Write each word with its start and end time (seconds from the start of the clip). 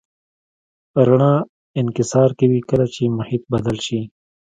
رڼا 1.07 1.33
انکسار 1.79 2.29
کوي 2.39 2.59
کله 2.69 2.85
چې 2.93 3.01
محیط 3.17 3.43
بدل 3.53 3.77
شي. 3.85 4.01